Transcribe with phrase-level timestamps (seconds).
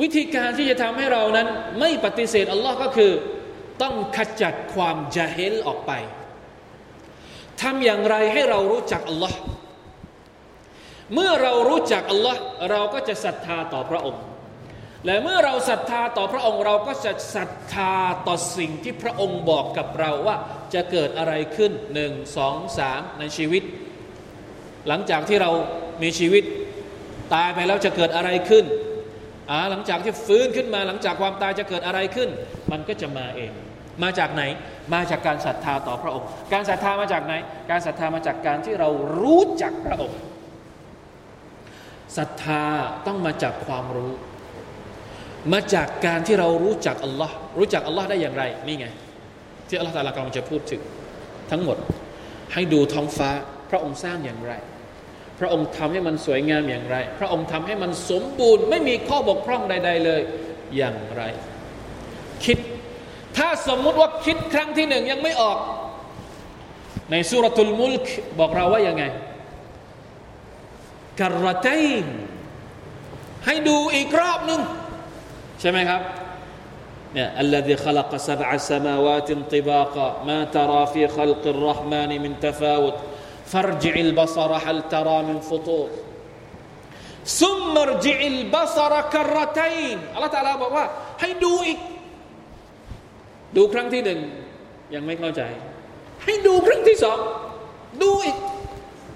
[0.00, 1.48] วิธีการที่จะทำให้เรานั้น
[1.80, 3.12] ไม่ปฏิเสธอัลลอฮ์ก็คือ
[3.82, 5.92] ต้องขจัดความจาเฮลออกไป
[7.62, 9.38] ทำอย่างไรให้เรารู้จักอัลลอฮ์
[11.14, 14.22] เมื่อเรารู้จักอัลลอฮ์เราก็จะศรัทธาต่อพระองค์
[15.06, 17.94] และเมื่อเราศรัทธาต่อพระองค์ เราก็จะศรัทธา
[18.26, 20.36] ต่อสิ่งที่พระองค์บอกกับเราว่า
[20.74, 23.62] จะเกิดอะไรขึ้นหนึ่งสองสามในชีวิต
[24.88, 25.50] หลังจากที่เรา
[26.02, 26.44] มีชีวิต
[27.34, 28.64] ตายไปแล้วจะเกิดอะไรขึ้น
[29.70, 32.28] หลังจากที่ฟื้นขึ้นมาหลังจากความตายจะเกิดอะไรขึ้น
[32.72, 33.52] มันก็จะมาเอง
[34.02, 34.42] มาจากไหน
[34.94, 37.34] มาจากการศรัทธาต่อพระองค์ การศรัทธามาจากไหน
[37.70, 38.88] การศรัทธามาจากการที่เรา
[39.20, 40.20] รู้จักพระองค์
[42.16, 42.64] ศรัทธา
[43.06, 44.12] ต้องมาจากความรู้
[45.52, 48.86] มาจากการที่เรารู้จักอัลลอฮ์รู้จักอัลลอฮ์ได้อย่างไรนี่ไง
[49.68, 50.80] ที่อัลลอฮ์ตาลากำลังจะพูดถึง
[51.50, 51.76] ทั้งหมด
[52.52, 53.30] ให้ดูท้องฟ้า
[53.70, 54.52] พระองค์สร้างอย่างไร
[55.39, 60.21] พระองค์ทำให้มันสวยงามอย่างไร พระองค์ทำให้มันสมบูรณ์ ไม่มีข้อบกพร่องใด ๆ เลย
[60.77, 61.21] อย่างไร
[62.45, 62.57] คิด
[63.37, 65.57] ถ้าสมมุติว่าคิดครั้งที่หนึ่งยังไม่ออก
[67.11, 68.05] ในสุรทูลมุลก
[68.39, 69.03] บอกเราว่ายังไง
[71.19, 72.05] กรตัยน
[73.45, 74.61] ให้ดูอีกรอบหนึ่ง
[75.59, 76.01] ใช่ไหมครับ
[77.13, 82.97] เนี่ย الذي خلق سبع سماوات طباقا ما ترى في خلق الرحمن من تفاوت
[83.51, 85.89] فارجع البصر هل ترى من فطور
[87.41, 90.85] ثم ارجع البصر كرتين อัลลอฮฺตาลาบอกว่า
[91.21, 91.79] ให้ดูอีก
[93.55, 94.19] ดูครั้งที่หนึ่ง
[94.93, 95.41] ยังไม่เข้าใจ
[96.23, 97.19] ให้ดูครั้งที่สอง
[98.01, 98.37] ดูอีก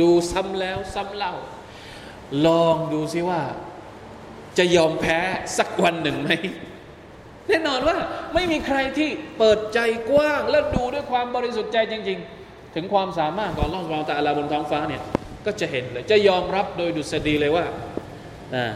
[0.00, 1.34] ดูซ้ำแล้วซ้ำเล่า
[2.46, 3.42] ลองดูซิว่า
[4.58, 5.18] จะยอมแพ้
[5.58, 6.30] สักวันหนึ่งไหม
[7.48, 7.96] แน่นอนว่า
[8.34, 9.78] ไม่มีใครที่เปิดใจ
[10.10, 12.37] กว้าง และดูด้วยความบริสุทธิ์ใจจริง ๆ
[12.74, 15.02] ถึงความสามารถของล่องเราแต่อาลาบนท้องฟ้าเนี่ย
[15.46, 17.64] ก็จะเห็นเลย จะยอมรับโดยดุษฎีเลยว่า
[18.54, 18.66] อ่า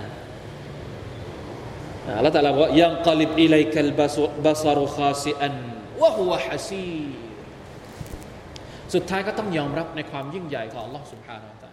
[2.16, 3.90] อัลลอฮฺตะลาบอกยังกลิบอิเลกัล
[4.44, 5.54] บาซารุคาซิอัน
[6.00, 6.92] วะฮุวะฮัซี
[8.94, 11.71] สุดท้ายก็ต้องยอมรับในความยิ่งใหญ่ของ Allah سبحانه และ تعالى